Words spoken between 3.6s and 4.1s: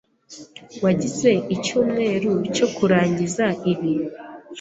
ibi.